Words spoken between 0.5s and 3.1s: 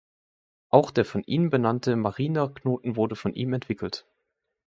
Auch der nach ihm benannte Mariner-Knoten